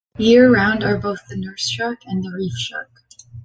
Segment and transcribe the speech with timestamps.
[0.17, 2.89] Year-round are both the nurse shark and reef shark.